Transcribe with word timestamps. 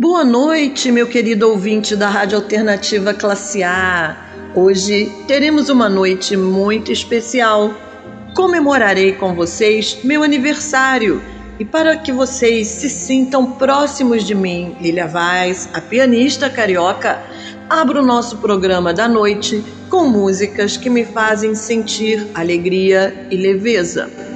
Boa 0.00 0.24
noite, 0.24 0.90
meu 0.90 1.06
querido 1.06 1.50
ouvinte 1.50 1.94
da 1.94 2.08
Rádio 2.08 2.38
Alternativa 2.38 3.12
Classe 3.12 3.62
A. 3.62 4.16
Hoje 4.54 5.12
teremos 5.28 5.68
uma 5.68 5.90
noite 5.90 6.38
muito 6.38 6.90
especial. 6.90 7.74
Comemorarei 8.34 9.12
com 9.12 9.34
vocês 9.34 9.98
meu 10.02 10.22
aniversário 10.22 11.20
e 11.58 11.66
para 11.66 11.98
que 11.98 12.12
vocês 12.12 12.66
se 12.66 12.88
sintam 12.88 13.52
próximos 13.52 14.24
de 14.24 14.34
mim, 14.34 14.74
Lilia 14.80 15.06
Vaz, 15.06 15.68
a 15.74 15.82
pianista 15.82 16.48
carioca, 16.48 17.22
abro 17.68 18.00
o 18.00 18.06
nosso 18.06 18.38
programa 18.38 18.94
da 18.94 19.06
noite 19.06 19.62
com 19.90 20.08
músicas 20.08 20.78
que 20.78 20.88
me 20.88 21.04
fazem 21.04 21.54
sentir 21.54 22.26
alegria 22.34 23.26
e 23.30 23.36
leveza. 23.36 24.29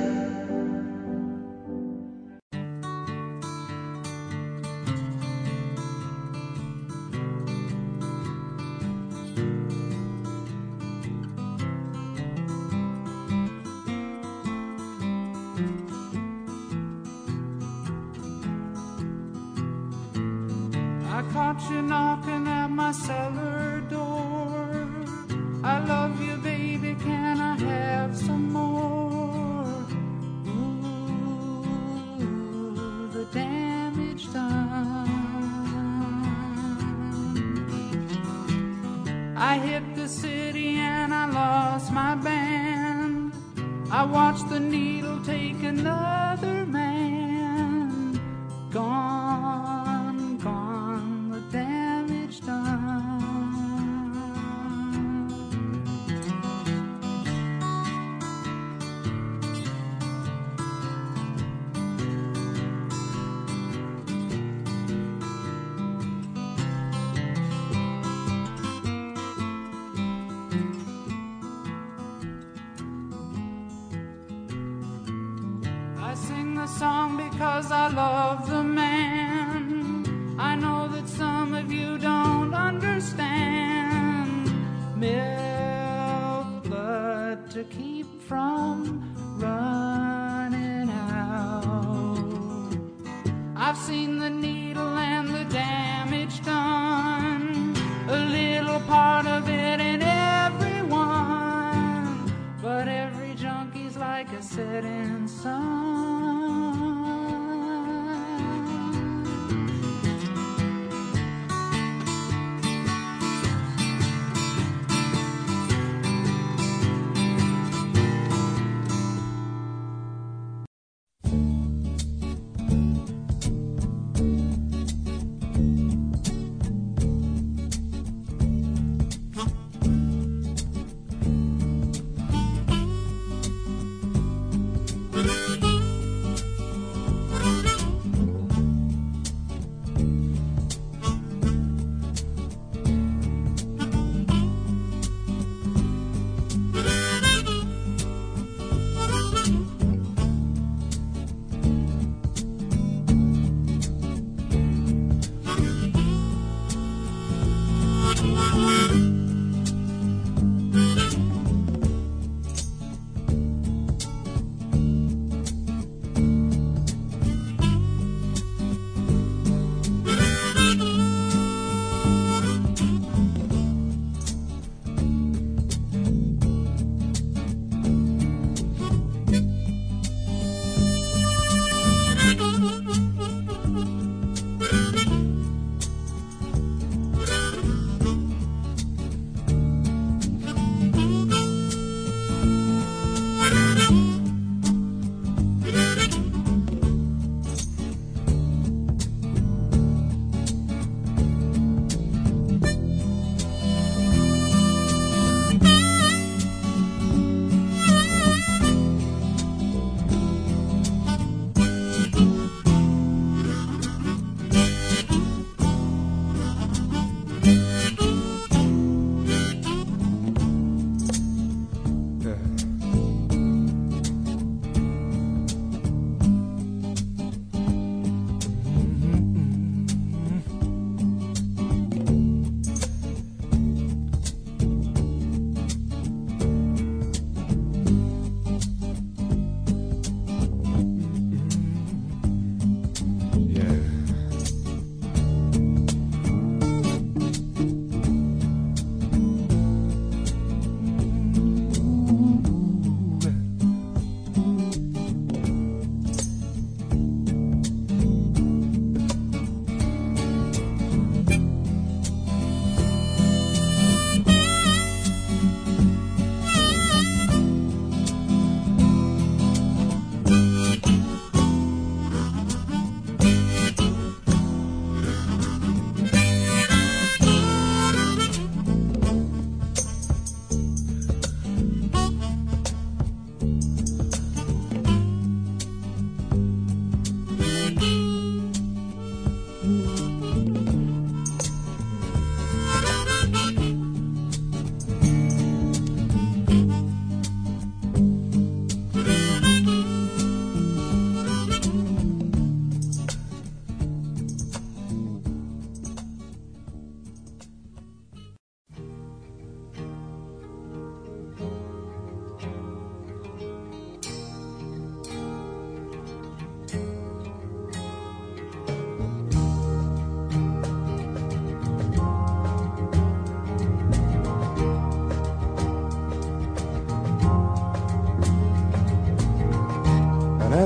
to 87.55 87.63
keep 87.63 88.21
from 88.23 89.24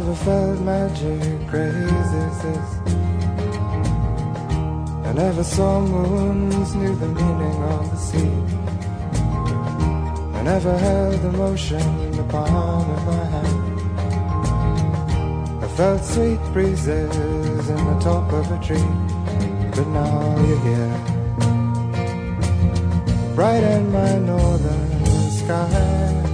never 0.09 0.25
felt 0.25 0.61
magic 0.61 1.53
as. 1.53 2.81
I 5.05 5.13
never 5.13 5.45
saw 5.45 5.81
moons, 5.81 6.75
knew 6.75 6.95
the 6.97 7.09
meaning 7.09 7.63
of 7.75 7.91
the 7.91 7.97
sea. 7.97 8.33
I 10.39 10.43
never 10.43 10.79
held 10.79 11.25
emotion 11.35 11.83
in 12.07 12.13
the 12.13 12.25
palm 12.25 12.91
of 12.91 13.07
my 13.07 13.25
hand. 13.35 13.65
I 15.63 15.69
felt 15.77 16.03
sweet 16.03 16.41
breezes 16.55 17.69
in 17.69 17.77
the 17.77 17.99
top 18.01 18.33
of 18.33 18.51
a 18.51 18.59
tree, 18.65 18.91
but 19.75 19.87
now 19.89 20.37
you're 20.47 20.61
here. 20.69 21.01
Brighten 23.35 23.93
my 23.93 24.19
northern 24.19 25.31
sky. 25.31 26.28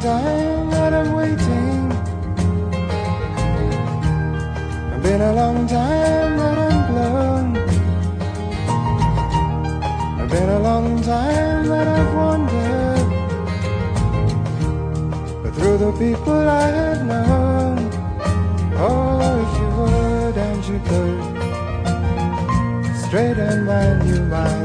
Been 0.00 0.08
a 0.08 0.14
long 0.14 0.40
time 0.40 0.70
that 0.70 0.92
I'm 0.94 1.12
waiting. 1.12 1.92
It's 4.92 5.02
been 5.02 5.20
a 5.20 5.32
long 5.32 5.66
time 5.66 6.36
that 6.38 6.58
I'm 6.58 6.86
blown. 6.90 7.56
It's 10.20 10.32
been 10.32 10.48
a 10.48 10.58
long 10.60 11.02
time 11.02 11.66
that 11.68 11.88
I've 11.88 12.14
wandered. 12.14 13.08
But 15.42 15.52
through 15.54 15.78
the 15.78 15.92
people 15.92 16.48
I 16.48 16.66
have 16.68 17.04
known, 17.06 17.90
oh, 18.76 19.20
if 19.42 19.52
you 19.60 19.68
would 19.78 20.36
and 20.48 20.64
you 20.64 20.80
could, 20.88 21.22
straighten 23.04 23.64
my 23.66 23.86
new 24.04 24.22
mind's 24.24 24.59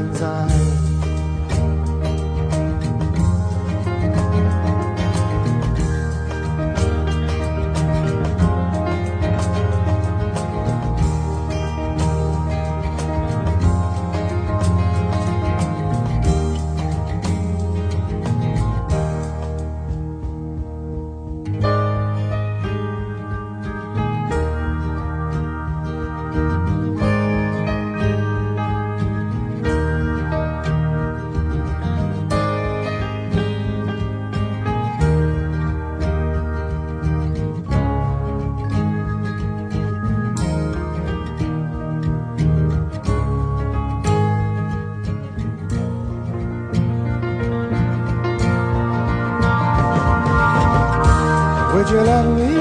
Would 51.96 52.04
you 52.04 52.10
love 52.12 52.30
me 52.36 52.52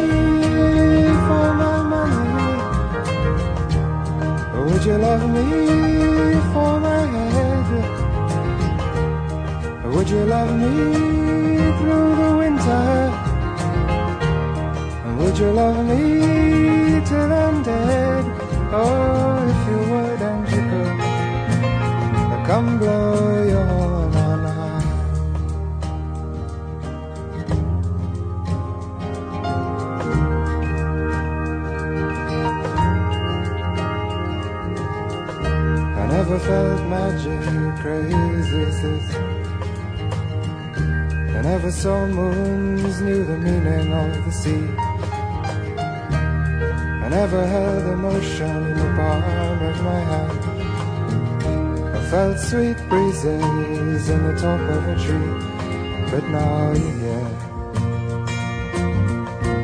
for 1.28 1.48
my 1.62 1.76
money? 1.92 2.48
Or 4.54 4.62
would 4.66 4.84
you 4.86 4.98
love 4.98 5.24
me 5.36 5.46
for 6.54 6.72
my 6.80 7.02
head? 7.36 7.68
Or 9.84 9.90
would 9.92 10.10
you 10.10 10.24
love 10.24 10.52
me 10.58 10.74
through 11.78 12.10
the 12.22 12.32
winter? 12.38 12.86
And 15.04 15.14
would 15.20 15.38
you 15.38 15.52
love 15.52 15.80
me 15.86 16.02
till 17.06 17.34
I'm 17.34 17.45
I 41.38 41.42
never 41.42 41.72
saw 41.72 42.06
moons, 42.06 43.02
knew 43.02 43.24
the 43.26 43.38
meaning 43.38 43.92
of 43.94 44.26
the 44.26 44.32
sea. 44.32 44.68
I 47.04 47.08
never 47.10 47.46
held 47.48 47.84
emotion 47.98 48.56
in 48.72 48.78
the 48.78 48.90
palm 48.98 49.24
of 49.70 49.78
my 49.90 50.02
hand. 50.12 50.40
I 51.98 52.00
felt 52.12 52.38
sweet 52.40 52.78
breezes 52.90 54.10
in 54.10 54.22
the 54.28 54.36
top 54.46 54.62
of 54.76 54.82
a 54.94 54.96
tree, 55.04 55.36
but 56.12 56.24
now 56.30 56.72
you're 56.74 57.00
here. 57.06 57.32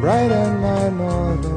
Brighten 0.02 0.52
my 0.62 0.90
northern 0.90 1.51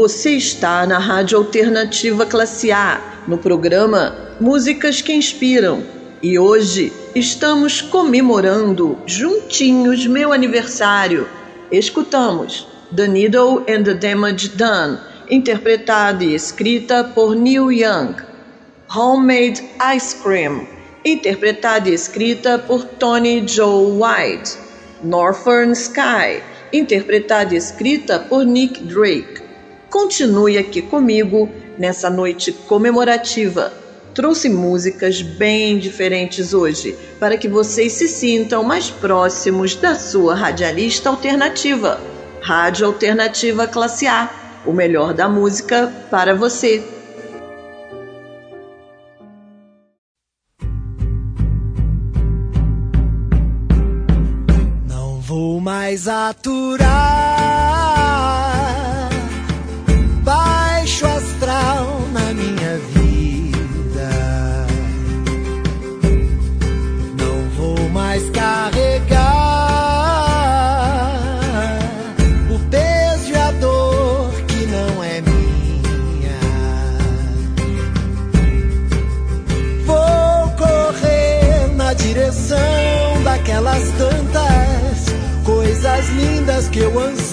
Você 0.00 0.30
está 0.30 0.86
na 0.86 0.98
Rádio 0.98 1.36
Alternativa 1.36 2.24
Classe 2.24 2.72
A, 2.72 3.20
no 3.28 3.36
programa 3.36 4.16
Músicas 4.40 5.02
que 5.02 5.12
Inspiram. 5.12 5.82
E 6.22 6.38
hoje 6.38 6.90
estamos 7.14 7.82
comemorando 7.82 8.96
juntinhos 9.04 10.06
meu 10.06 10.32
aniversário. 10.32 11.28
Escutamos 11.70 12.66
The 12.96 13.08
Needle 13.08 13.66
and 13.68 13.82
the 13.82 13.92
Damage 13.92 14.48
Done, 14.56 14.96
interpretada 15.28 16.24
e 16.24 16.34
escrita 16.34 17.04
por 17.04 17.36
Neil 17.36 17.70
Young. 17.70 18.14
Homemade 18.88 19.62
Ice 19.94 20.16
Cream, 20.16 20.66
interpretada 21.04 21.90
e 21.90 21.92
escrita 21.92 22.58
por 22.58 22.84
Tony 22.84 23.46
Joe 23.46 23.98
White. 24.00 24.56
Northern 25.04 25.72
Sky, 25.72 26.42
interpretada 26.72 27.52
e 27.52 27.58
escrita 27.58 28.18
por 28.18 28.46
Nick 28.46 28.82
Drake. 28.82 29.49
Continue 29.90 30.56
aqui 30.56 30.80
comigo 30.80 31.50
nessa 31.76 32.08
noite 32.08 32.52
comemorativa. 32.52 33.72
Trouxe 34.14 34.48
músicas 34.48 35.20
bem 35.20 35.78
diferentes 35.78 36.54
hoje 36.54 36.96
para 37.18 37.36
que 37.36 37.48
vocês 37.48 37.92
se 37.94 38.06
sintam 38.06 38.62
mais 38.62 38.88
próximos 38.88 39.74
da 39.74 39.96
sua 39.96 40.36
radialista 40.36 41.10
alternativa. 41.10 42.00
Rádio 42.40 42.86
Alternativa 42.86 43.66
Classe 43.66 44.06
A, 44.06 44.30
o 44.64 44.72
melhor 44.72 45.12
da 45.12 45.28
música 45.28 45.92
para 46.08 46.36
você. 46.36 46.82
Não 54.88 55.20
vou 55.20 55.60
mais 55.60 56.06
aturar 56.06 57.19
coisas 86.00 86.08
lindas 86.10 86.68
que 86.68 86.78
eu 86.78 86.98
anseio. 86.98 87.29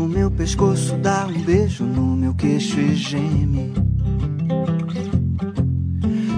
Enrosca 0.00 0.02
o 0.02 0.08
meu 0.08 0.30
pescoço, 0.30 0.96
dá 0.96 1.26
um 1.26 1.42
beijo 1.42 1.84
no 1.84 2.16
meu 2.16 2.34
queixo 2.34 2.80
e 2.80 2.94
geme. 2.94 3.72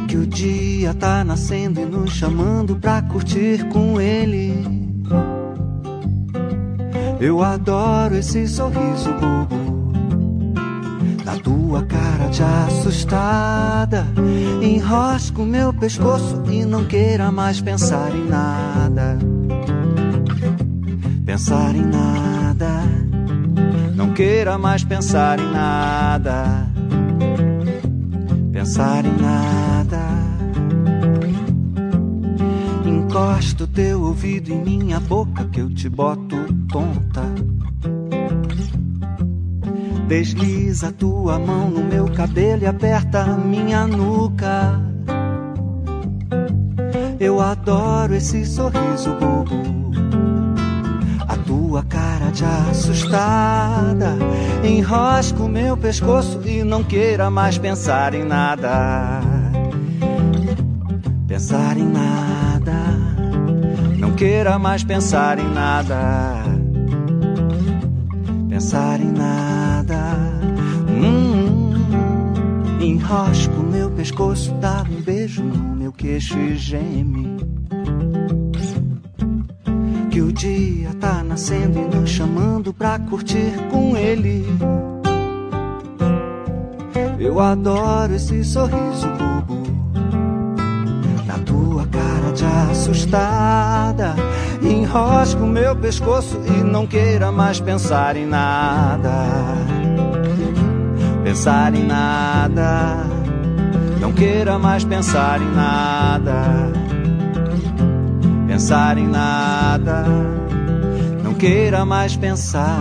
Que 0.09 0.17
o 0.17 0.27
dia 0.27 0.93
tá 0.95 1.23
nascendo 1.23 1.81
e 1.81 1.85
nos 1.85 2.13
chamando 2.13 2.77
pra 2.77 3.03
curtir 3.03 3.69
com 3.69 4.01
ele. 4.01 4.53
Eu 7.21 7.43
adoro 7.43 8.17
esse 8.17 8.49
sorriso 8.49 9.13
bobo 9.13 9.93
da 11.25 11.37
tua 11.37 11.85
cara 11.85 12.29
de 12.29 12.43
assustada. 12.43 14.07
Enrosca 14.61 15.41
o 15.41 15.47
meu 15.47 15.73
pescoço 15.73 16.43
e 16.51 16.65
não 16.65 16.85
queira 16.85 17.31
mais 17.31 17.61
pensar 17.61 18.11
em 18.15 18.29
nada 18.29 19.19
pensar 21.25 21.75
em 21.75 21.87
nada. 21.87 23.02
Não 24.03 24.13
queira 24.15 24.59
mais 24.59 24.83
pensar 24.83 25.39
em 25.39 25.49
nada. 25.53 26.67
Pensar 28.53 29.05
em 29.05 29.17
nada. 29.17 30.01
Encosta 32.85 33.63
o 33.63 33.67
teu 33.69 34.03
ouvido 34.03 34.51
em 34.51 34.61
minha 34.61 34.99
boca 34.99 35.45
que 35.45 35.61
eu 35.61 35.73
te 35.73 35.89
boto 35.89 36.37
tonta. 36.69 37.23
Desliza 40.09 40.89
a 40.89 40.93
tua 40.93 41.39
mão 41.39 41.71
no 41.71 41.85
meu 41.85 42.07
cabelo 42.07 42.65
e 42.65 42.67
aperta 42.67 43.25
minha 43.25 43.87
nuca. 43.87 44.81
Eu 47.21 47.41
adoro 47.41 48.17
esse 48.17 48.45
sorriso 48.45 49.15
bobo 49.21 49.72
tua 52.33 52.49
cara 52.49 52.63
de 52.63 52.71
assustada. 52.71 54.17
Enrosca 54.65 55.43
o 55.43 55.49
meu 55.49 55.77
pescoço 55.77 56.41
e 56.45 56.65
não 56.65 56.83
queira 56.83 57.31
mais 57.31 57.59
pensar 57.59 58.15
em 58.15 58.25
nada. 58.25 59.21
Pensar 61.27 61.77
em 61.77 61.87
nada. 61.87 62.73
Não 63.99 64.13
queira 64.13 64.59
mais 64.59 64.83
pensar 64.83 65.39
em 65.39 65.49
nada. 65.49 66.43
Pensar 68.49 69.01
em 69.01 69.13
nada. 69.13 70.17
Hum, 70.89 71.73
enrosca 72.81 73.55
o 73.55 73.63
meu 73.63 73.91
pescoço, 73.91 74.53
dá 74.55 74.85
um 74.89 75.03
beijo 75.03 75.43
no 75.43 75.75
meu 75.75 75.93
queixo 75.93 76.39
e 76.39 76.57
geme 76.57 77.37
que 80.13 80.21
o 80.21 80.31
dia 80.31 80.93
tá 81.01 81.22
nascendo 81.33 81.79
e 81.79 81.97
nos 81.97 82.11
chamando 82.11 82.75
pra 82.75 82.99
curtir 82.99 83.55
com 83.71 83.97
ele. 83.97 84.47
Eu 87.19 87.41
adoro 87.41 88.15
esse 88.15 88.45
sorriso 88.45 89.09
bobo 89.17 89.63
na 91.27 91.39
tua 91.39 91.87
cara 91.87 92.33
de 92.35 92.45
assustada. 92.71 94.15
Enrosca 94.61 95.43
o 95.43 95.47
meu 95.47 95.75
pescoço 95.75 96.39
e 96.47 96.63
não 96.63 96.87
queira 96.87 97.33
mais 97.33 97.59
pensar 97.59 98.15
em 98.15 98.27
nada. 98.27 99.11
Pensar 101.25 101.75
em 101.75 101.85
nada. 101.85 103.07
Não 103.99 104.13
queira 104.13 104.59
mais 104.59 104.85
pensar 104.85 105.41
em 105.41 105.51
nada 105.55 106.73
pensar 108.53 108.99
em 108.99 109.09
nada, 109.09 110.05
queira 111.43 111.85
mais 111.85 112.17
pensar. 112.17 112.79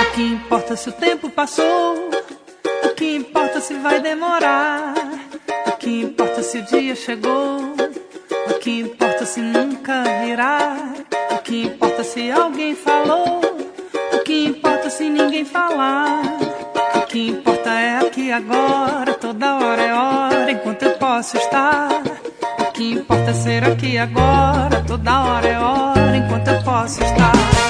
O 0.00 0.14
que 0.14 0.22
importa 0.22 0.74
se 0.74 0.88
o 0.88 0.92
tempo 0.92 1.28
passou? 1.28 2.08
O 2.82 2.94
que 2.94 3.14
importa 3.14 3.60
se 3.60 3.74
vai 3.74 4.00
demorar? 4.00 4.94
O 5.66 5.72
que 5.72 6.00
importa 6.00 6.42
se 6.42 6.60
o 6.60 6.62
dia 6.62 6.96
chegou? 6.96 7.74
O 8.48 8.54
que 8.58 8.70
importa 8.80 9.26
se 9.26 9.42
nunca 9.42 10.02
virá? 10.24 10.77
O 15.78 17.00
que 17.06 17.28
importa 17.28 17.70
é 17.70 17.98
aqui 17.98 18.32
agora, 18.32 19.14
toda 19.14 19.58
hora 19.58 19.80
é 19.80 19.94
hora, 19.94 20.50
enquanto 20.50 20.82
eu 20.82 20.92
posso 20.94 21.36
estar. 21.36 22.02
O 22.58 22.72
que 22.72 22.94
importa 22.94 23.30
é 23.30 23.34
ser 23.34 23.64
aqui 23.64 23.96
agora, 23.96 24.82
toda 24.84 25.20
hora 25.20 25.46
é 25.46 25.58
hora, 25.58 26.16
enquanto 26.16 26.48
eu 26.48 26.62
posso 26.64 27.00
estar. 27.02 27.67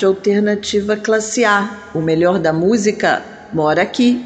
Rádio 0.00 0.08
Alternativa 0.08 0.96
Classe 0.96 1.44
A, 1.44 1.76
o 1.92 2.00
melhor 2.00 2.38
da 2.38 2.54
música 2.54 3.22
mora 3.52 3.82
aqui. 3.82 4.24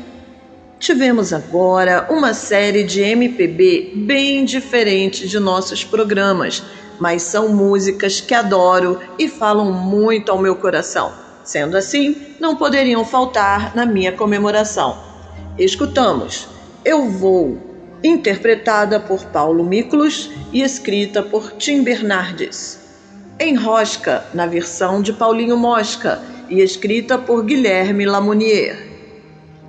Tivemos 0.78 1.32
agora 1.32 2.06
uma 2.10 2.32
série 2.32 2.84
de 2.84 3.00
MPB 3.00 3.92
bem 4.06 4.44
diferente 4.44 5.26
de 5.26 5.40
nossos 5.40 5.82
programas, 5.82 6.62
mas 7.00 7.22
são 7.22 7.48
músicas 7.48 8.20
que 8.20 8.32
adoro 8.32 9.00
e 9.18 9.26
falam 9.26 9.72
muito 9.72 10.30
ao 10.30 10.38
meu 10.38 10.54
coração. 10.54 11.12
Sendo 11.42 11.76
assim, 11.76 12.36
não 12.38 12.54
poderiam 12.54 13.04
faltar 13.04 13.74
na 13.74 13.84
minha 13.84 14.12
comemoração. 14.12 14.96
Escutamos 15.58 16.46
Eu 16.84 17.08
Vou, 17.10 17.58
interpretada 18.04 19.00
por 19.00 19.24
Paulo 19.24 19.64
Miklos 19.64 20.30
e 20.52 20.62
escrita 20.62 21.20
por 21.20 21.50
Tim 21.50 21.82
Bernardes. 21.82 22.83
Enrosca, 23.40 24.24
na 24.32 24.46
versão 24.46 25.02
de 25.02 25.12
Paulinho 25.12 25.56
Mosca 25.56 26.22
e 26.48 26.60
escrita 26.60 27.18
por 27.18 27.44
Guilherme 27.44 28.06
Lamounier. 28.06 28.88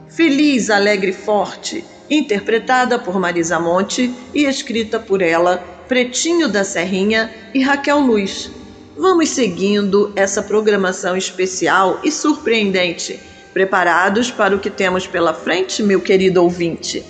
Feliz, 0.08 0.70
Alegre 0.70 1.12
Forte, 1.12 1.84
interpretada 2.10 3.00
por 3.00 3.20
Marisa 3.20 3.60
Monte 3.60 4.14
e 4.34 4.46
escrita 4.46 5.00
por 5.00 5.22
ela, 5.22 5.58
Pretinho 5.88 6.48
da 6.48 6.64
Serrinha 6.64 7.32
e 7.54 7.62
Raquel 7.62 8.00
Luz. 8.00 8.52
Vamos 8.98 9.30
seguindo 9.30 10.14
essa 10.16 10.44
programação 10.44 11.18
especial 11.18 12.00
e 12.04 12.12
surpreendente. 12.12 13.20
Preparados 13.52 14.30
para 14.30 14.56
o 14.56 14.60
que 14.60 14.70
temos 14.70 15.08
pela 15.08 15.34
frente, 15.34 15.82
meu 15.82 16.00
querido 16.00 16.42
ouvinte? 16.44 17.04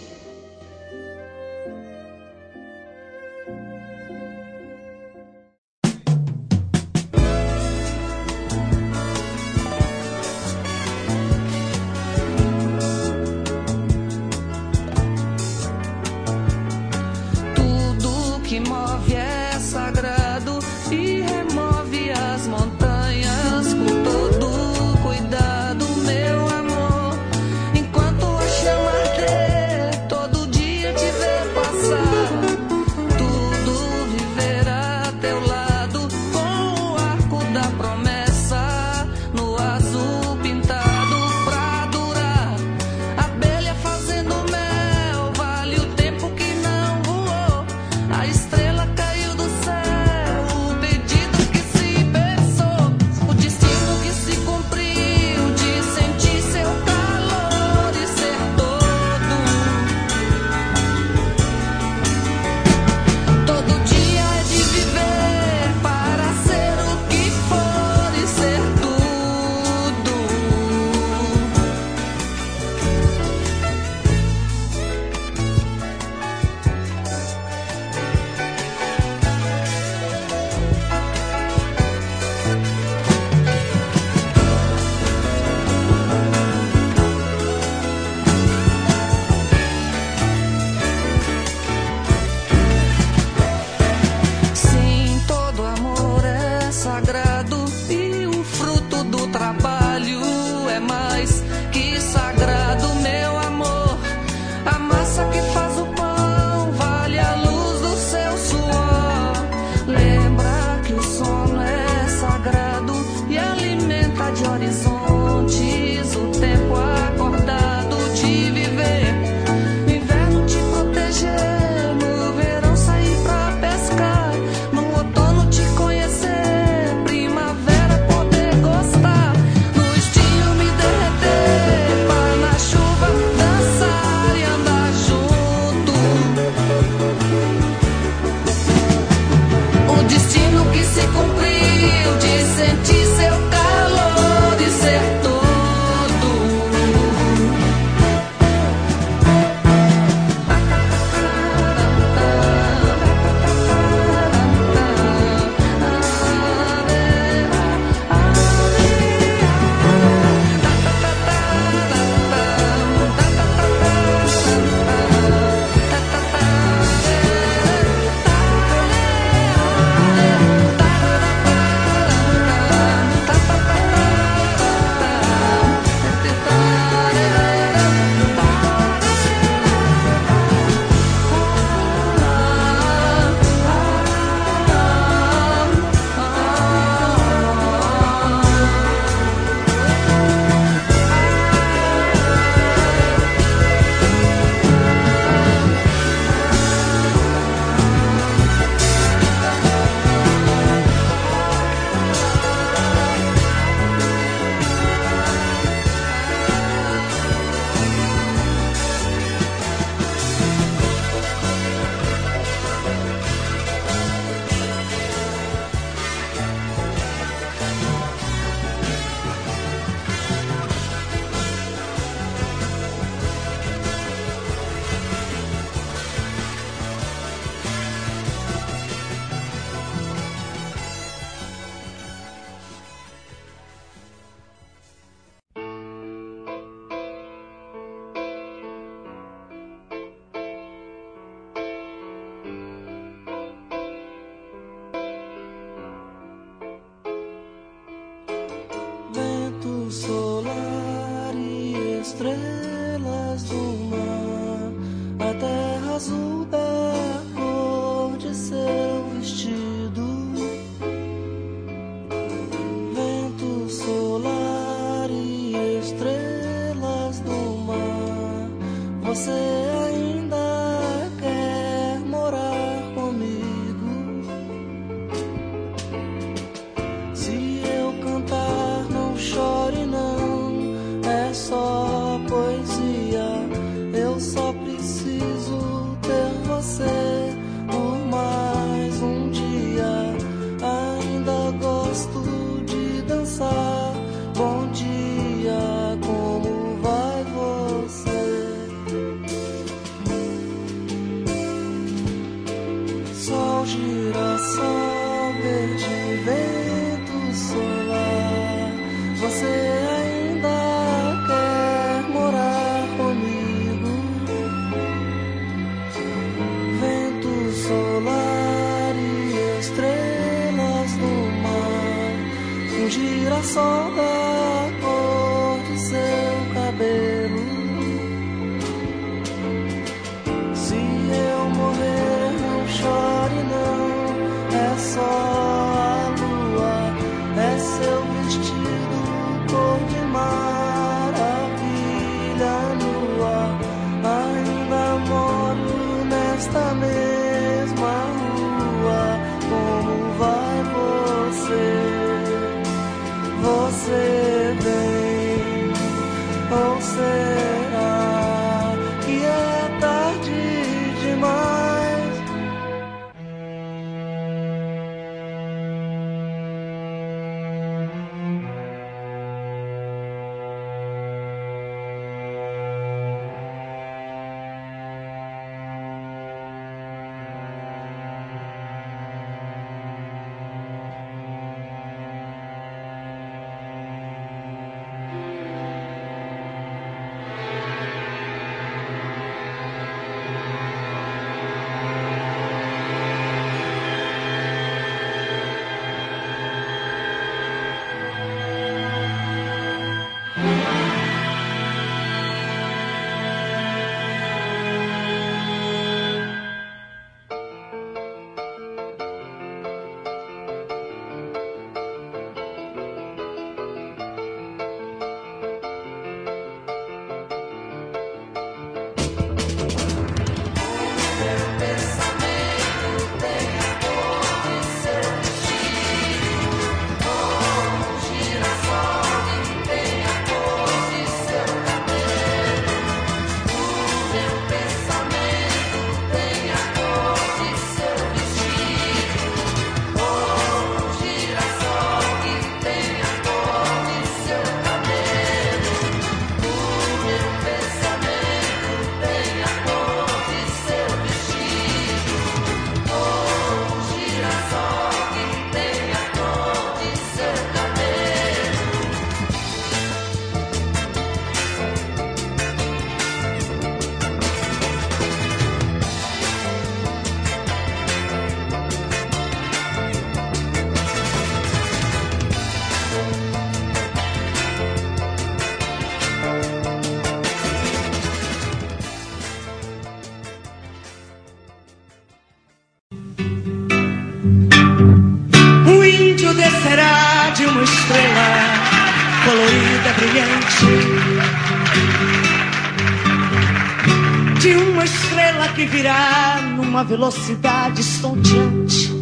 velocidade 496.85 497.81
estonteante. 497.81 498.93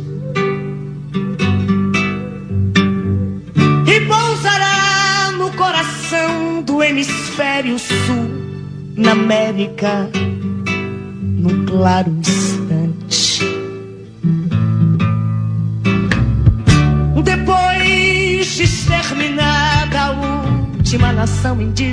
E 3.85 4.01
pousará 4.07 5.31
no 5.37 5.51
coração 5.51 6.63
do 6.63 6.81
hemisfério 6.81 7.77
sul, 7.77 8.29
na 8.95 9.11
América, 9.11 10.09
num 11.21 11.65
claro 11.65 12.09
instante. 12.09 13.43
Depois 17.23 18.55
de 18.55 18.63
exterminada 18.63 19.99
a 19.99 20.11
última 20.11 21.11
nação 21.11 21.61
indígena 21.61 21.92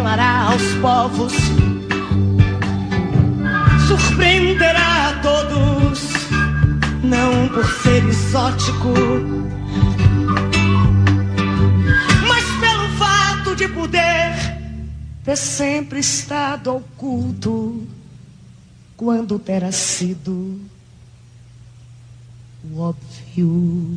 revelará 0.00 0.52
aos 0.52 0.62
povos, 0.80 1.32
surpreenderá 3.86 5.10
a 5.10 5.12
todos, 5.20 6.00
não 7.02 7.48
por 7.48 7.66
ser 7.82 8.02
exótico, 8.08 8.94
mas 12.26 12.44
pelo 12.60 12.88
fato 12.98 13.54
de 13.54 13.68
poder 13.68 14.32
ter 15.22 15.36
sempre 15.36 16.00
estado 16.00 16.76
oculto 16.76 17.86
quando 18.96 19.38
terá 19.38 19.70
sido 19.70 20.58
o 22.72 22.80
óbvio. 22.80 23.96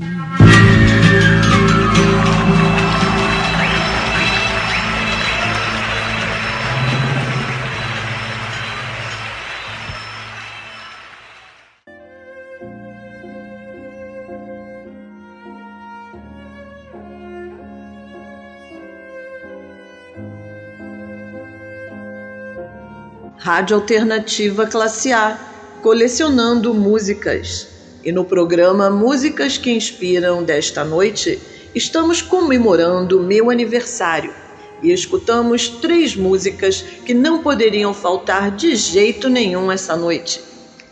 Rádio 23.44 23.76
Alternativa 23.76 24.66
Classe 24.66 25.12
A, 25.12 25.38
colecionando 25.82 26.74
músicas. 26.74 27.68
E 28.02 28.10
no 28.10 28.24
programa 28.24 28.90
Músicas 28.90 29.58
que 29.58 29.70
Inspiram 29.70 30.42
desta 30.42 30.86
noite, 30.86 31.38
estamos 31.76 32.22
comemorando 32.22 33.20
meu 33.20 33.50
aniversário 33.50 34.34
e 34.82 34.94
escutamos 34.94 35.68
três 35.68 36.16
músicas 36.16 36.86
que 37.06 37.14
não 37.14 37.44
poderiam 37.44 37.94
faltar 37.94 38.50
de 38.50 38.78
jeito 38.78 39.28
nenhum 39.28 39.70
essa 39.70 39.98
noite. 39.98 40.40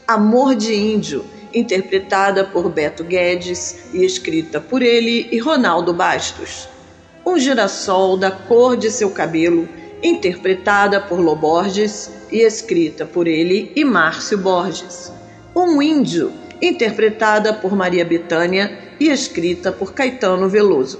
Amor 0.06 0.54
de 0.54 0.76
Índio, 0.76 1.24
interpretada 1.54 2.44
por 2.44 2.70
Beto 2.70 3.06
Guedes 3.06 3.78
e 3.94 4.04
escrita 4.04 4.60
por 4.60 4.82
ele 4.82 5.30
e 5.32 5.40
Ronaldo 5.40 5.94
Bastos. 5.94 6.68
Um 7.26 7.40
girassol 7.40 8.18
da 8.18 8.30
cor 8.30 8.76
de 8.76 8.92
seu 8.92 9.10
cabelo, 9.12 9.70
interpretada 10.04 11.00
por 11.00 11.20
Loborges 11.20 12.10
e 12.32 12.40
escrita 12.40 13.06
por 13.06 13.28
ele 13.28 13.72
e 13.76 13.86
Márcio 13.86 14.38
Borges. 14.38 15.12
Um 15.56 15.82
Índio, 15.82 16.32
interpretada 16.62 17.54
por 17.54 17.76
Maria 17.76 18.06
Bethânia 18.06 18.78
e 19.00 19.10
escrita 19.10 19.72
por 19.72 19.94
Caetano 19.94 20.48
Veloso. 20.48 21.00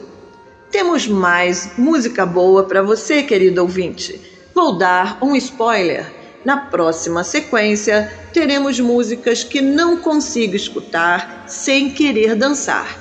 Temos 0.70 1.08
mais 1.08 1.72
música 1.78 2.26
boa 2.26 2.64
para 2.64 2.82
você, 2.82 3.24
querido 3.24 3.62
ouvinte. 3.62 4.20
Vou 4.54 4.78
dar 4.78 5.18
um 5.22 5.36
spoiler. 5.36 6.06
Na 6.44 6.58
próxima 6.58 7.24
sequência, 7.24 8.12
teremos 8.34 8.80
músicas 8.80 9.44
que 9.44 9.62
não 9.62 9.98
consigo 9.98 10.56
escutar 10.56 11.44
sem 11.48 11.92
querer 11.92 12.36
dançar. 12.36 12.98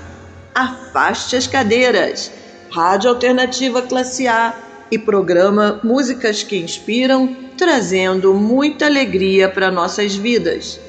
Afaste 0.54 1.36
as 1.36 1.46
cadeiras. 1.46 2.30
Rádio 2.70 3.10
Alternativa 3.10 3.82
Classe 3.82 4.28
A 4.28 4.54
e 4.90 4.98
programa 4.98 5.80
Músicas 5.82 6.42
que 6.42 6.56
Inspiram, 6.56 7.34
trazendo 7.56 8.34
muita 8.34 8.86
alegria 8.86 9.48
para 9.48 9.70
nossas 9.70 10.14
vidas. 10.14 10.80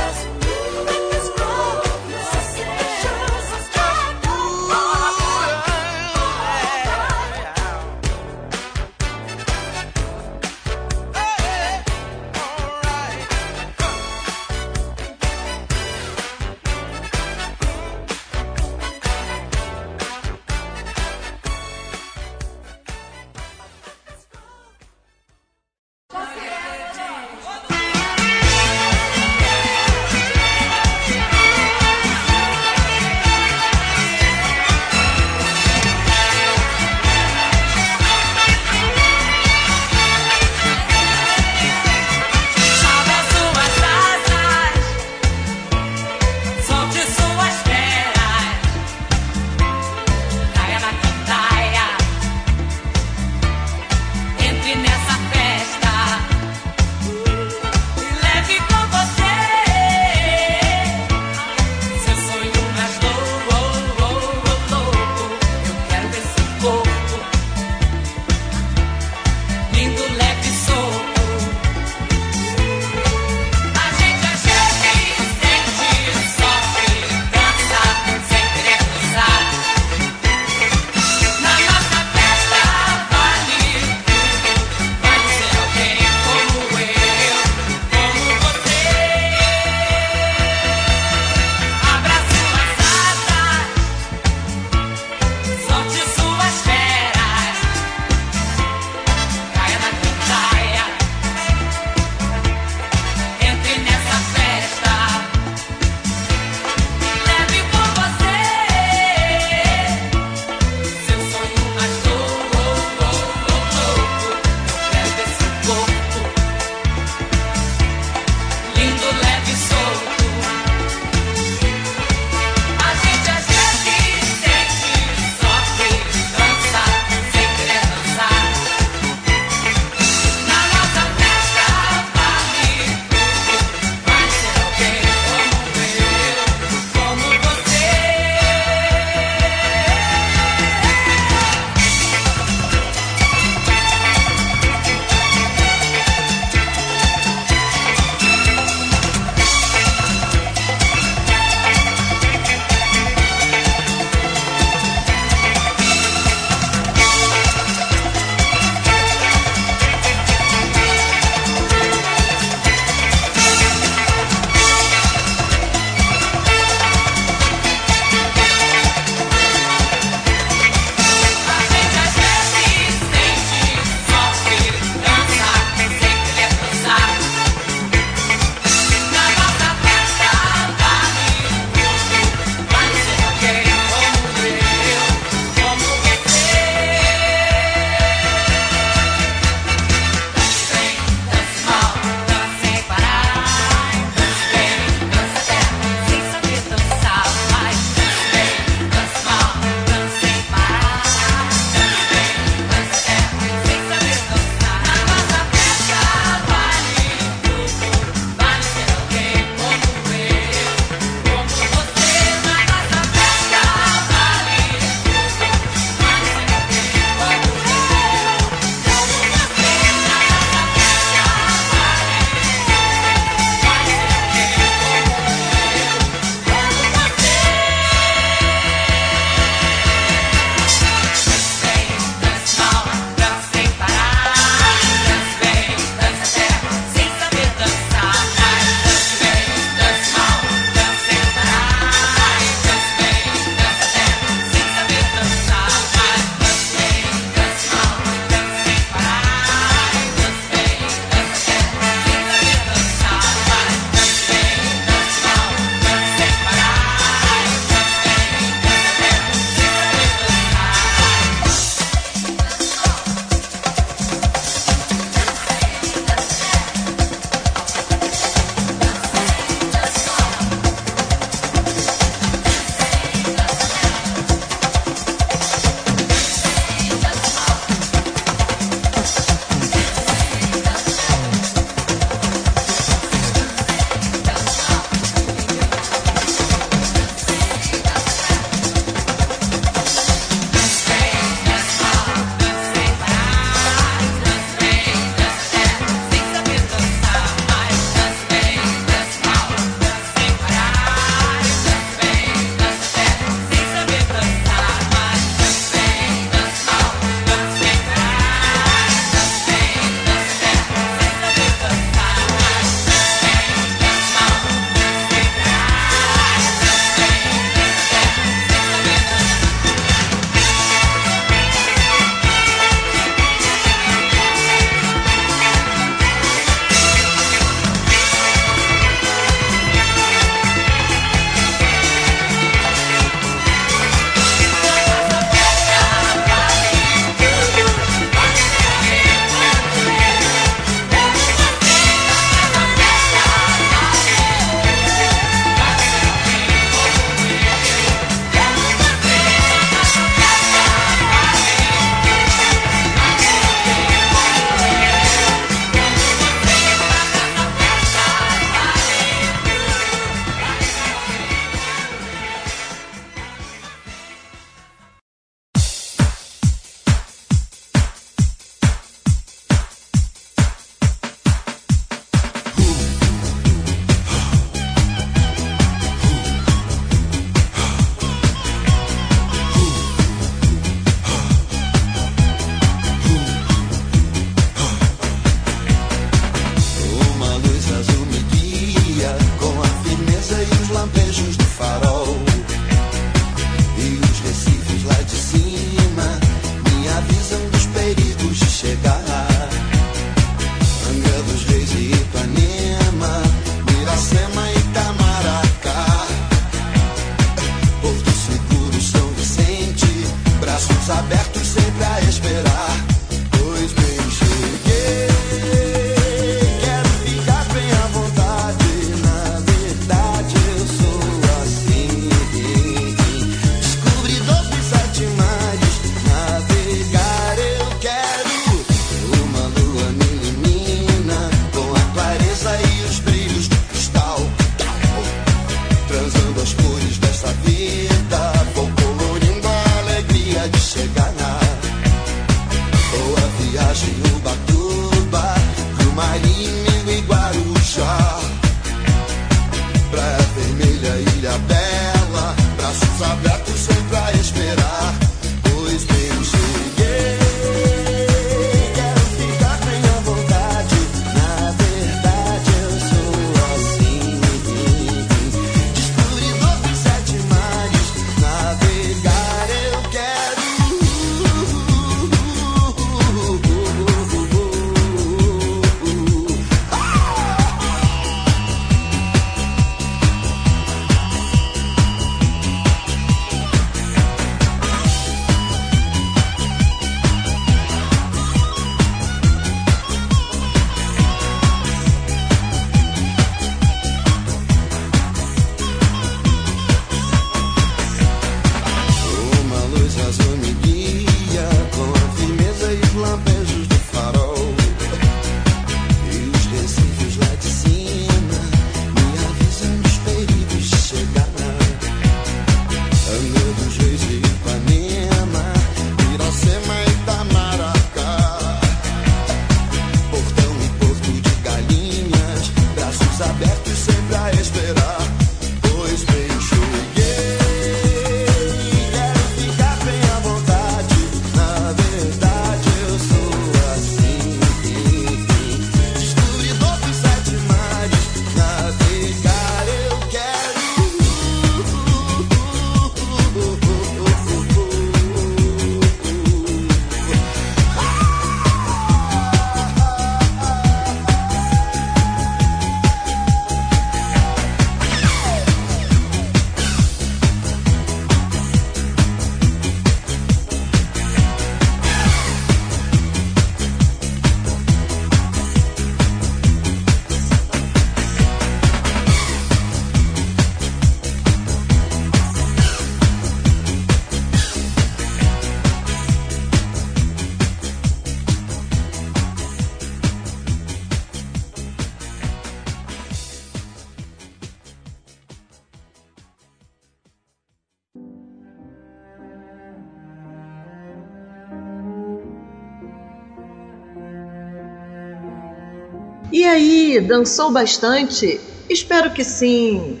E 596.32 596.46
aí, 596.46 596.98
dançou 596.98 597.50
bastante? 597.50 598.40
Espero 598.66 599.10
que 599.10 599.22
sim. 599.22 600.00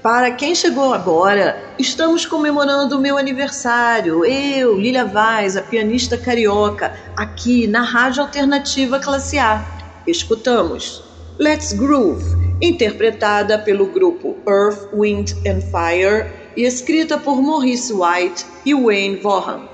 Para 0.00 0.30
quem 0.30 0.54
chegou 0.54 0.94
agora, 0.94 1.60
estamos 1.76 2.24
comemorando 2.24 2.96
o 2.96 3.00
meu 3.00 3.18
aniversário. 3.18 4.24
Eu, 4.24 4.78
Lilia 4.78 5.04
Vaz, 5.04 5.56
a 5.56 5.62
pianista 5.62 6.16
carioca, 6.16 6.94
aqui 7.16 7.66
na 7.66 7.82
Rádio 7.82 8.22
Alternativa 8.22 9.00
Classe 9.00 9.40
A. 9.40 9.60
Escutamos 10.06 11.02
Let's 11.36 11.72
Groove, 11.72 12.24
interpretada 12.60 13.58
pelo 13.58 13.86
grupo 13.86 14.36
Earth, 14.46 14.88
Wind 14.94 15.32
and 15.44 15.62
Fire 15.62 16.30
e 16.56 16.62
escrita 16.62 17.18
por 17.18 17.42
Maurice 17.42 17.92
White 17.92 18.46
e 18.64 18.72
Wayne 18.72 19.16
Vaughan. 19.16 19.71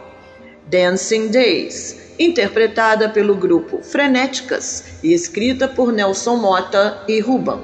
Dancing 0.71 1.29
Days, 1.29 1.97
interpretada 2.19 3.09
pelo 3.09 3.35
grupo 3.35 3.81
Frenéticas 3.83 4.85
e 5.03 5.15
escrita 5.15 5.67
por 5.67 5.91
Nelson 5.91 6.37
Mota 6.37 7.03
e 7.09 7.21
Ruban. 7.21 7.61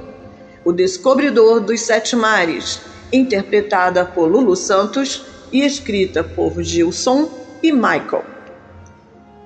O 0.64 0.72
Descobridor 0.72 1.60
dos 1.60 1.82
Sete 1.82 2.16
Mares, 2.16 2.80
interpretada 3.12 4.06
por 4.06 4.26
Lulu 4.26 4.56
Santos 4.56 5.22
e 5.52 5.60
escrita 5.60 6.24
por 6.24 6.62
Gilson 6.62 7.28
e 7.62 7.70
Michael. 7.72 8.24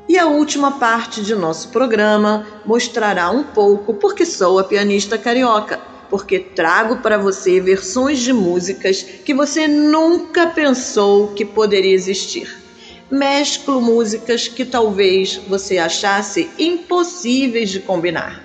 E 0.09 0.17
a 0.17 0.29
última 0.29 0.79
parte 0.79 1.21
de 1.21 1.35
nosso 1.35 1.71
programa 1.71 2.47
mostrará 2.65 3.29
um 3.29 3.43
pouco 3.43 3.95
porque 3.95 4.25
sou 4.25 4.61
a 4.61 4.65
pianista 4.65 5.19
carioca, 5.19 5.81
porque 6.09 6.39
trago 6.39 6.99
para 6.99 7.19
você 7.19 7.61
versões 7.61 8.21
de 8.21 8.33
músicas 8.33 9.03
que 9.03 9.35
você 9.35 9.67
nunca 9.67 10.47
pensou 10.47 11.35
que 11.35 11.45
poderia 11.45 11.93
existir 11.93 12.68
mesclo 13.11 13.81
músicas 13.81 14.49
que 14.49 14.65
talvez 14.65 15.37
você 15.49 15.79
achasse 15.79 16.51
impossíveis 16.59 17.71
de 17.71 17.81
combinar. 17.81 18.43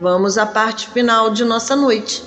Vamos 0.00 0.36
à 0.36 0.46
parte 0.46 0.88
final 0.90 1.30
de 1.30 1.44
nossa 1.44 1.76
noite. 1.76 2.22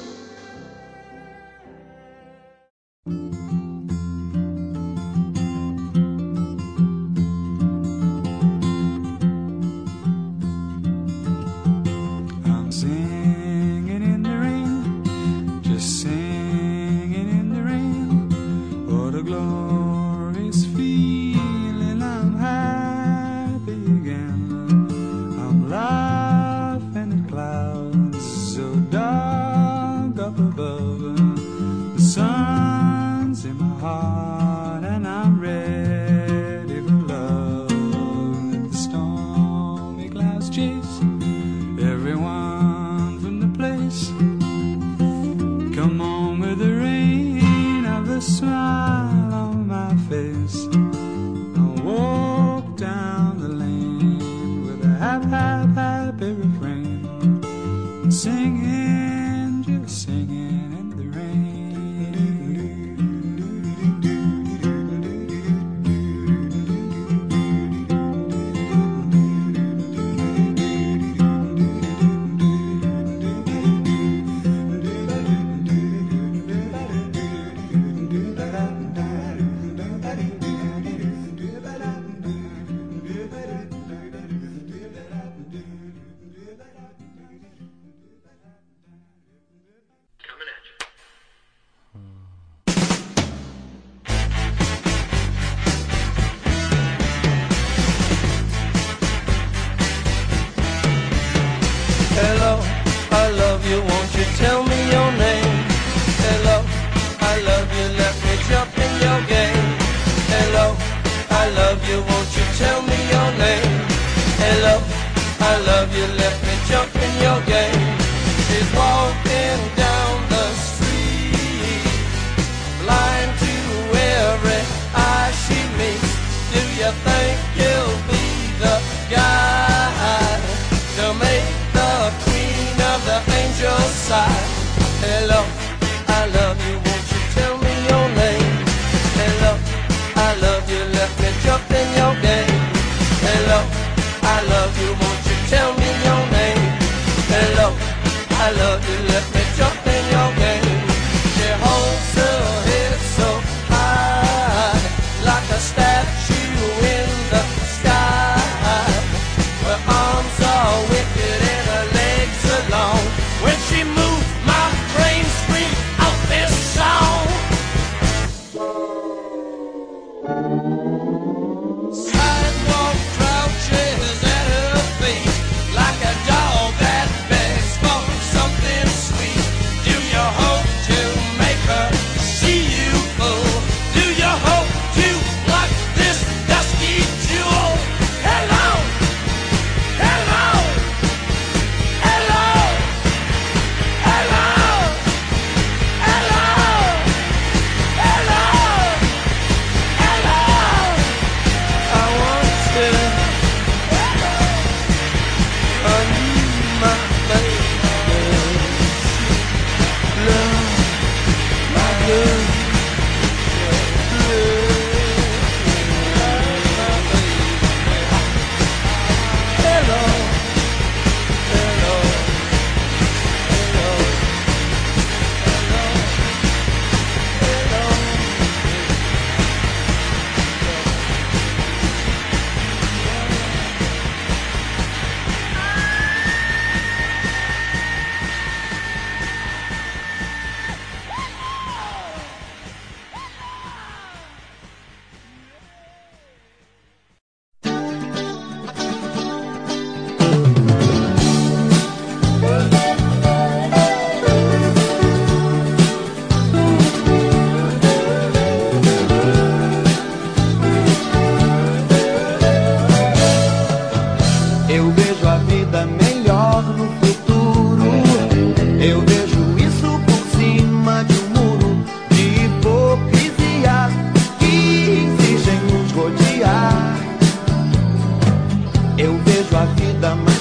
Eu 279.55 279.61
vejo 279.61 279.63
a 279.63 279.65
vida 279.75 280.15
mais 280.15 280.34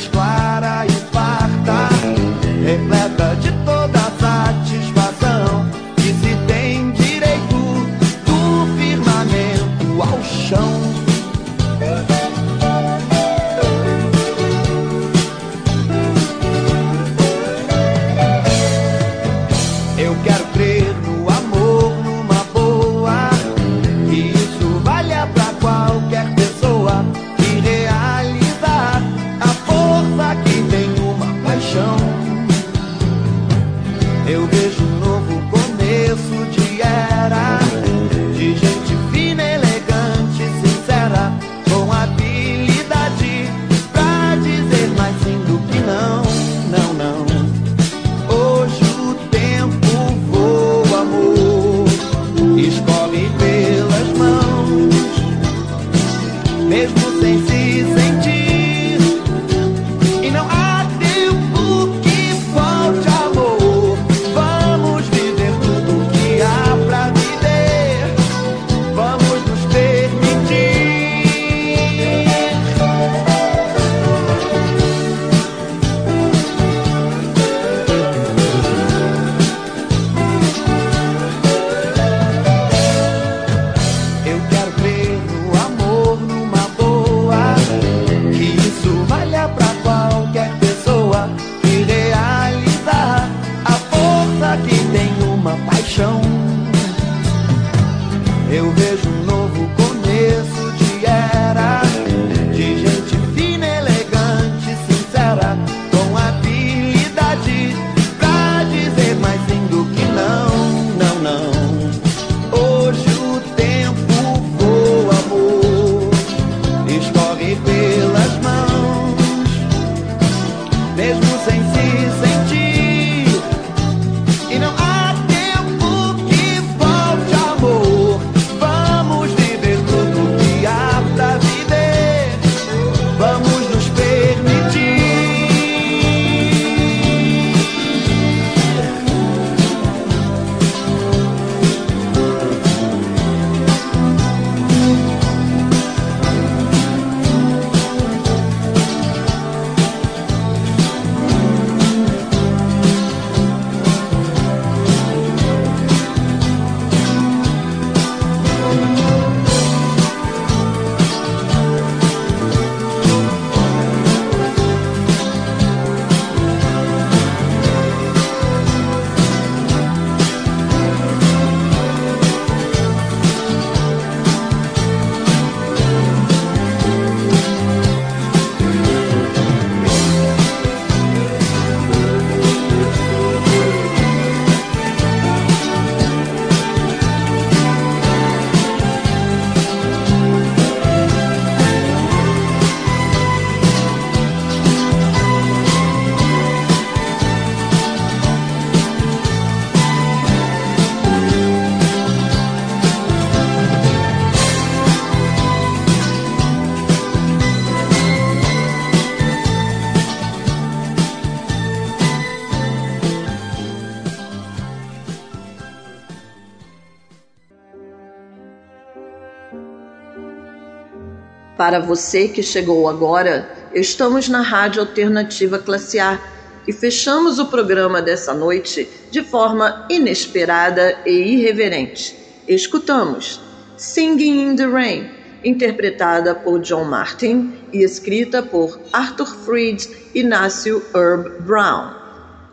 Para 221.65 221.81
você 221.81 222.29
que 222.29 222.43
chegou 222.43 222.91
agora, 222.91 223.49
estamos 223.73 224.29
na 224.29 224.43
Rádio 224.43 224.83
Alternativa 224.83 225.59
Classe 225.59 225.99
A 225.99 226.21
e 226.69 226.75
fechamos 226.75 227.39
o 227.39 227.47
programa 227.47 228.03
dessa 228.03 228.35
noite 228.35 228.87
de 229.11 229.23
forma 229.23 229.87
inesperada 229.89 230.99
e 231.07 231.11
irreverente. 231.11 232.15
Escutamos 232.47 233.41
Singing 233.79 234.51
in 234.51 234.57
the 234.57 234.67
Rain, 234.67 235.09
interpretada 235.43 236.35
por 236.35 236.61
John 236.61 236.85
Martin 236.85 237.55
e 237.73 237.83
escrita 237.83 238.43
por 238.43 238.79
Arthur 238.93 239.35
Freed 239.47 239.89
e 240.15 240.21
Inácio 240.21 240.83
Herb 240.95 241.41
Brown. 241.45 241.95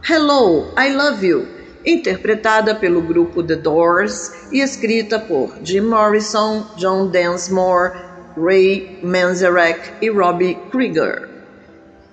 Hello, 0.09 0.73
I 0.77 0.93
Love 0.93 1.27
You, 1.27 1.47
interpretada 1.85 2.75
pelo 2.75 3.01
grupo 3.01 3.43
The 3.43 3.57
Doors 3.57 4.31
e 4.53 4.61
escrita 4.61 5.19
por 5.19 5.53
Jim 5.65 5.81
Morrison, 5.81 6.65
John 6.77 7.07
Densmore, 7.07 8.10
Ray 8.37 8.99
Manzarek 9.03 9.93
e 10.01 10.09
Robbie 10.09 10.57
Krieger. 10.71 11.29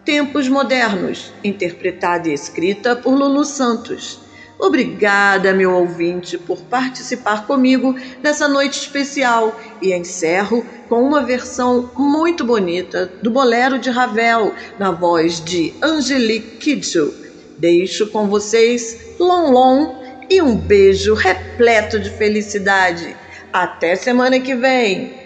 Tempos 0.05 0.49
Modernos, 0.49 1.33
interpretada 1.45 2.29
e 2.29 2.33
escrita 2.33 2.97
por 2.97 3.15
Lulu 3.15 3.45
Santos. 3.45 4.21
Obrigada, 4.59 5.53
meu 5.53 5.73
ouvinte, 5.73 6.37
por 6.37 6.63
participar 6.63 7.47
comigo 7.47 7.95
nessa 8.23 8.49
noite 8.49 8.81
especial 8.81 9.59
e 9.81 9.93
encerro 9.93 10.67
com 10.89 11.03
uma 11.03 11.23
versão 11.23 11.91
muito 11.97 12.45
bonita 12.45 13.07
do 13.23 13.31
Bolero 13.31 13.79
de 13.79 13.91
Ravel, 13.91 14.53
na 14.79 14.91
voz 14.91 15.41
de 15.45 15.75
Angelique 15.81 16.57
Kidjo. 16.57 17.15
Deixo 17.57 18.09
com 18.09 18.27
vocês 18.27 19.15
Lon 19.19 19.51
Lon 19.51 19.95
e 20.29 20.43
um 20.43 20.57
beijo 20.57 21.15
repleto 21.15 22.01
de 22.01 22.11
felicidade. 22.11 23.17
Até 23.53 23.95
semana 23.95 24.41
que 24.41 24.55
vem! 24.55 25.18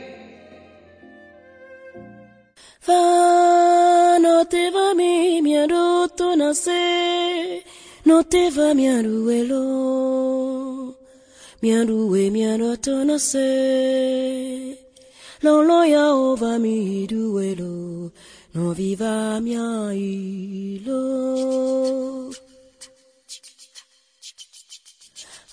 Va, 2.87 4.19
no 4.19 4.45
te 4.53 4.71
va 4.75 4.93
mi 4.93 5.41
miaru 5.41 6.09
tu 6.19 6.35
nase, 6.35 7.63
no 8.05 8.25
te 8.25 8.51
va 8.51 8.75
miaru 8.75 9.31
elo, 9.31 9.63
miaru 11.63 12.01
e 12.23 12.25
miaru 12.31 12.77
tu 12.85 12.95
lo 13.07 13.19
Lolo 15.45 15.79
ya 15.85 16.07
ova 16.11 16.59
mi 16.59 17.07
duelo, 17.07 18.11
no 18.55 18.75
viva 18.75 19.39
mia 19.41 19.95
ilo. 19.95 21.03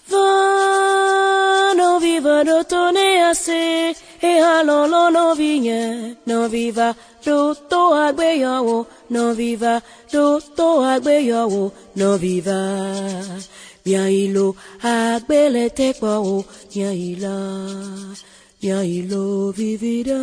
Vano 0.10 2.00
viva 2.00 2.44
rotone 2.44 3.22
ase 3.30 3.96
e 4.20 4.40
halolo 4.40 5.10
no 5.12 5.36
viñe 5.36 6.18
no 6.26 6.50
viva 6.50 6.96
roto 7.26 7.94
agbeyawo 7.94 8.88
no 9.10 9.34
viva 9.36 9.82
roto 10.12 10.82
agbeyawo 10.84 11.72
no 11.96 12.18
viva. 12.18 12.60
Mia 13.86 14.10
ilo 14.10 14.56
agbele 14.82 15.70
tekpo 15.70 16.08
o 16.08 16.46
mia 16.74 16.92
ila 16.92 17.36
mia 18.62 18.80
ilo 18.84 19.52
vivida. 19.52 20.20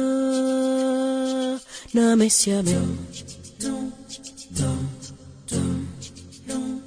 Na 1.95 2.16
mesia 2.16 2.62
mio 2.62 2.82
dum 3.61 3.93
dum 4.59 4.82
dum 5.49 5.89
dum 6.49 6.82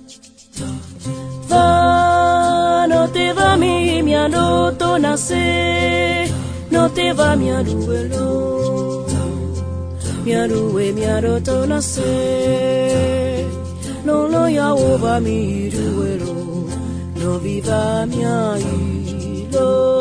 dum 0.57 0.79
dum. 1.03 1.38
no 1.49 3.09
te 3.11 3.33
va 3.33 3.57
mi 3.57 4.01
miano 4.03 4.71
tonase, 4.73 6.25
no 6.71 6.89
te 6.91 7.13
va 7.13 7.35
mi 7.35 7.49
aruelo, 7.49 9.05
mi 10.23 10.33
arue 10.33 10.93
mi 10.93 11.05
arotonase, 11.05 12.05
no 14.05 14.27
lo 14.27 14.47
ya 14.47 14.73
va 14.73 15.19
mi 15.19 15.69
ruelo, 15.69 16.33
no 17.15 17.39
viva 17.39 18.05
mi 18.05 18.23
ailo. 18.23 19.99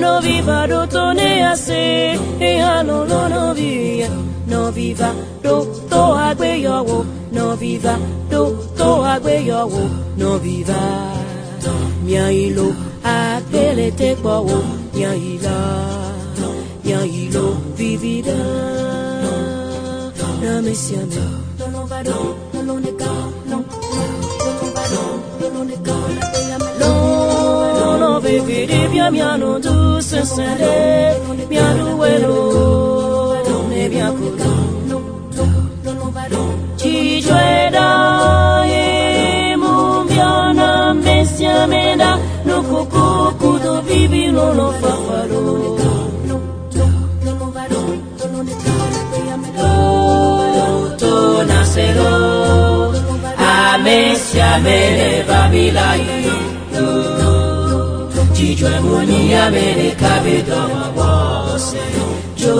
No 0.00 0.20
viva 0.20 0.66
rotonease, 0.66 2.18
e 2.40 2.58
no 2.84 3.04
lo 3.04 3.28
no 3.28 4.72
viva. 4.72 5.33
Do 5.44 5.56
to 5.90 6.02
agbeyowo, 6.26 6.98
no 7.30 7.54
viva. 7.56 7.94
Do 8.30 8.42
to 8.78 8.88
agbeyowo, 9.12 9.82
no 10.16 10.38
viva 10.38 10.80
mia 12.04 12.30
ilo 12.30 12.68
agbele 13.02 13.90
te 13.96 14.14
gbowo, 14.16 14.58
mia 14.94 15.14
ila, 15.14 15.56
mia 16.84 17.00
ilo 17.04 17.56
vivida, 17.76 18.38
na 20.42 20.60
mesia 20.62 21.02
me, 21.10 21.24
no. 21.58 21.66
No 21.72 21.86
va 21.86 22.02
do, 22.02 22.36
no 22.52 22.62
no 22.62 22.78
ne 22.78 22.92
ka, 23.00 23.12
no, 23.50 23.58
no 24.44 24.50
no 24.60 24.68
va 24.76 24.84
do, 24.92 25.02
no 25.40 25.46
no 25.54 25.64
ne 25.64 25.76
ka, 25.86 25.96
no 44.56 44.72
farfado 44.80 45.40
Toto 50.98 51.44
nacero 51.44 52.92
Ame 53.38 54.16
si 54.16 54.40
amele 54.40 55.24
babila 55.28 55.96
yo 56.74 56.86
Chicho 58.34 58.68
emuni 58.68 59.34
amele 59.34 59.90
kabedo 60.00 60.60
mabose 60.74 61.82
Yo 62.36 62.56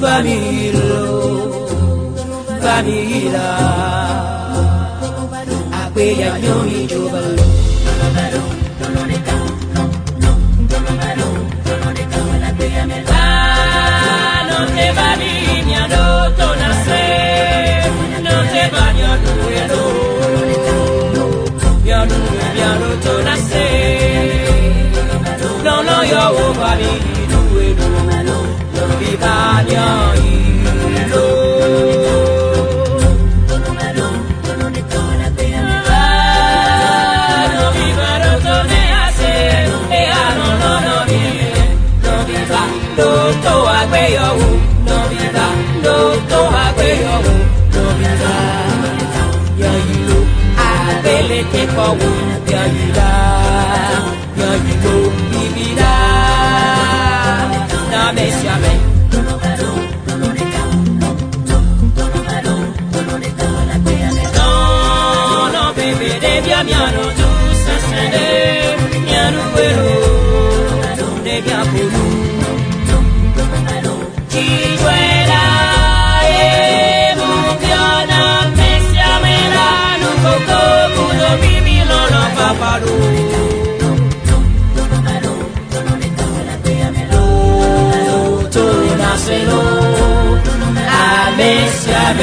Famiro 0.00 0.96
Famira 2.62 3.48
Ape 5.84 6.06
ya 6.20 6.38
nyomi 6.40 6.86
jobalo 6.86 7.53
young. 29.74 30.03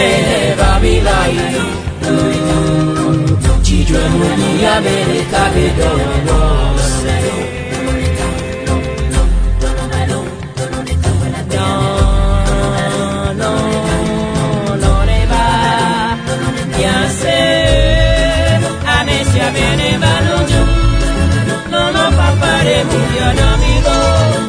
mere 0.02 0.56
Babilai 0.56 1.34
Children 3.64 4.10
will 4.20 4.36
be 4.36 4.66
America 4.66 5.41
they 5.54 5.70
don't 5.78 6.26
know 6.26 6.52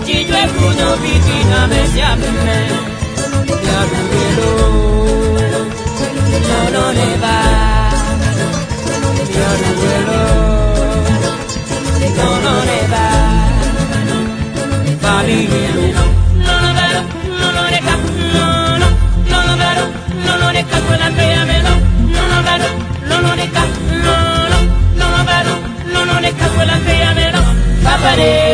Chillo 0.04 0.36
es 0.36 0.52
Bruno, 0.52 0.96
Pitina, 0.96 1.66
Messi, 1.68 2.00
Amen, 2.00 2.68
Gabrielo. 3.46 4.71
No 15.32 15.38
no 16.60 16.74
bello, 16.74 17.02
no 17.40 17.52
longa, 17.52 17.96
no 18.34 18.78
no, 19.30 19.42
no 19.46 19.56
beto, 19.56 19.84
no 20.26 20.36
longa 20.36 20.76
fora, 20.86 21.08
no 21.08 21.22
no 22.28 22.42
bello, 22.42 22.68
no 23.08 23.22
longa, 23.32 23.64
no, 24.94 25.06
no 25.08 25.24
beta, 25.24 25.54
no 25.90 26.04
longa 26.04 26.28
fora, 26.54 26.76
Papare. 27.82 28.51